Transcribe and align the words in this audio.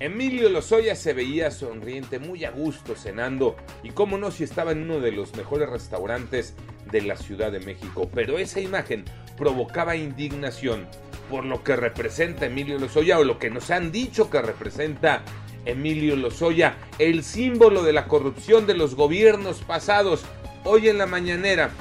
Emilio 0.00 0.48
Lozoya 0.48 0.96
se 0.96 1.12
veía 1.12 1.50
sonriente, 1.50 2.18
muy 2.18 2.46
a 2.46 2.50
gusto 2.50 2.94
cenando 2.94 3.54
y 3.82 3.90
como 3.90 4.16
no 4.16 4.30
si 4.30 4.44
estaba 4.44 4.72
en 4.72 4.84
uno 4.84 4.98
de 4.98 5.12
los 5.12 5.36
mejores 5.36 5.68
restaurantes 5.68 6.54
de 6.90 7.02
la 7.02 7.18
Ciudad 7.18 7.52
de 7.52 7.60
México, 7.60 8.08
pero 8.14 8.38
esa 8.38 8.60
imagen 8.60 9.04
provocaba 9.36 9.96
indignación 9.96 10.86
por 11.28 11.44
lo 11.44 11.62
que 11.62 11.76
representa 11.76 12.46
Emilio 12.46 12.78
Lozoya 12.78 13.18
o 13.18 13.24
lo 13.24 13.38
que 13.38 13.50
nos 13.50 13.70
han 13.70 13.92
dicho 13.92 14.30
que 14.30 14.40
representa 14.40 15.20
Emilio 15.66 16.16
Lozoya, 16.16 16.76
el 16.98 17.22
símbolo 17.22 17.82
de 17.82 17.92
la 17.92 18.08
corrupción 18.08 18.66
de 18.66 18.72
los 18.72 18.94
gobiernos 18.94 19.58
pasados. 19.58 20.22
Hoy 20.64 20.88
en 20.88 20.96
la 20.96 21.06
mañanera, 21.06 21.72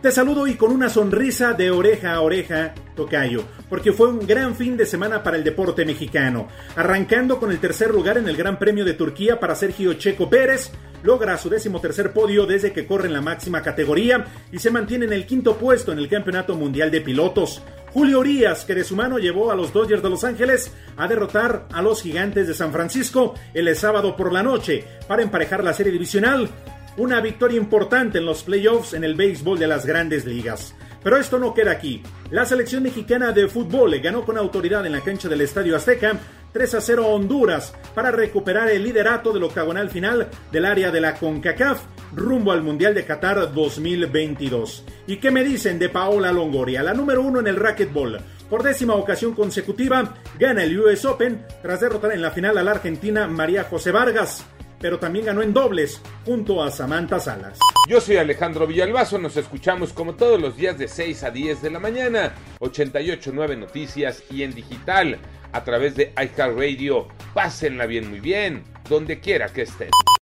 Te 0.00 0.12
saludo 0.12 0.46
y 0.46 0.54
con 0.54 0.70
una 0.70 0.88
sonrisa 0.88 1.52
de 1.52 1.72
oreja 1.72 2.14
a 2.14 2.20
oreja, 2.20 2.74
Tocayo, 2.94 3.44
porque 3.68 3.92
fue 3.92 4.08
un 4.08 4.24
gran 4.24 4.54
fin 4.54 4.76
de 4.76 4.86
semana 4.86 5.22
para 5.22 5.36
el 5.36 5.44
deporte 5.44 5.84
mexicano, 5.84 6.48
arrancando 6.76 7.40
con 7.40 7.50
el 7.50 7.58
tercer 7.58 7.90
lugar 7.90 8.18
en 8.18 8.28
el 8.28 8.36
Gran 8.36 8.58
Premio 8.58 8.84
de 8.84 8.94
Turquía 8.94 9.40
para 9.40 9.54
Sergio 9.54 9.94
Checo 9.94 10.28
Pérez, 10.28 10.72
logra 11.02 11.38
su 11.38 11.48
décimo 11.48 11.80
tercer 11.80 12.12
podio 12.12 12.46
desde 12.46 12.72
que 12.72 12.86
corre 12.86 13.06
en 13.06 13.12
la 13.12 13.20
máxima 13.20 13.62
categoría 13.62 14.24
y 14.50 14.58
se 14.58 14.70
mantiene 14.70 15.06
en 15.06 15.12
el 15.12 15.26
quinto 15.26 15.56
puesto 15.56 15.92
en 15.92 15.98
el 15.98 16.08
Campeonato 16.08 16.54
Mundial 16.54 16.90
de 16.90 17.00
Pilotos. 17.00 17.62
Julio 17.92 18.20
Urias, 18.20 18.64
que 18.64 18.74
de 18.74 18.84
su 18.84 18.96
mano 18.96 19.18
llevó 19.18 19.50
a 19.50 19.54
los 19.54 19.72
Dodgers 19.72 20.02
de 20.02 20.08
Los 20.08 20.24
Ángeles 20.24 20.72
a 20.96 21.06
derrotar 21.06 21.66
a 21.72 21.82
los 21.82 22.02
Gigantes 22.02 22.48
de 22.48 22.54
San 22.54 22.72
Francisco 22.72 23.34
el 23.52 23.74
sábado 23.76 24.16
por 24.16 24.32
la 24.32 24.42
noche 24.42 24.84
para 25.06 25.22
emparejar 25.22 25.62
la 25.62 25.74
serie 25.74 25.92
divisional. 25.92 26.48
Una 26.96 27.20
victoria 27.20 27.58
importante 27.58 28.18
en 28.18 28.26
los 28.26 28.42
playoffs 28.42 28.94
en 28.94 29.04
el 29.04 29.14
béisbol 29.14 29.58
de 29.58 29.66
las 29.66 29.84
grandes 29.84 30.24
ligas. 30.24 30.74
Pero 31.02 31.16
esto 31.16 31.38
no 31.38 31.52
queda 31.52 31.72
aquí. 31.72 32.02
La 32.30 32.44
selección 32.44 32.82
mexicana 32.82 33.32
de 33.32 33.48
fútbol 33.48 33.98
ganó 34.00 34.24
con 34.24 34.38
autoridad 34.38 34.86
en 34.86 34.92
la 34.92 35.00
cancha 35.00 35.28
del 35.28 35.40
Estadio 35.40 35.76
Azteca 35.76 36.18
3 36.52 36.74
a 36.74 36.80
0 36.80 37.06
Honduras 37.06 37.74
para 37.94 38.10
recuperar 38.10 38.68
el 38.70 38.84
liderato 38.84 39.32
del 39.32 39.44
octagonal 39.44 39.90
final 39.90 40.28
del 40.50 40.64
área 40.64 40.90
de 40.90 41.00
la 41.00 41.14
CONCACAF 41.14 41.82
rumbo 42.14 42.52
al 42.52 42.62
Mundial 42.62 42.94
de 42.94 43.04
Qatar 43.04 43.52
2022. 43.52 44.84
¿Y 45.06 45.16
qué 45.16 45.30
me 45.30 45.44
dicen 45.44 45.78
de 45.78 45.88
Paola 45.88 46.30
Longoria, 46.32 46.82
la 46.82 46.94
número 46.94 47.22
uno 47.22 47.40
en 47.40 47.46
el 47.46 47.56
racquetball? 47.56 48.20
Por 48.50 48.62
décima 48.62 48.94
ocasión 48.94 49.34
consecutiva 49.34 50.14
gana 50.38 50.62
el 50.62 50.78
US 50.78 51.04
Open 51.06 51.46
tras 51.62 51.80
derrotar 51.80 52.12
en 52.12 52.22
la 52.22 52.30
final 52.30 52.58
a 52.58 52.62
la 52.62 52.72
argentina 52.72 53.26
María 53.26 53.64
José 53.64 53.90
Vargas 53.92 54.44
pero 54.82 54.98
también 54.98 55.26
ganó 55.26 55.40
en 55.40 55.54
dobles 55.54 56.02
junto 56.26 56.62
a 56.62 56.70
Samantha 56.70 57.20
Salas. 57.20 57.58
Yo 57.88 58.00
soy 58.00 58.16
Alejandro 58.16 58.66
Villalbazo, 58.66 59.16
nos 59.16 59.36
escuchamos 59.36 59.92
como 59.92 60.14
todos 60.14 60.40
los 60.40 60.56
días 60.56 60.76
de 60.76 60.88
6 60.88 61.22
a 61.22 61.30
10 61.30 61.62
de 61.62 61.70
la 61.70 61.78
mañana, 61.78 62.34
88.9 62.58 63.56
Noticias 63.56 64.24
y 64.28 64.42
en 64.42 64.52
digital 64.52 65.18
a 65.52 65.64
través 65.64 65.94
de 65.96 66.12
iHeartRadio. 66.16 67.08
Pásenla 67.34 67.86
bien, 67.86 68.10
muy 68.10 68.20
bien, 68.20 68.64
donde 68.88 69.20
quiera 69.20 69.48
que 69.48 69.62
estén. 69.62 69.90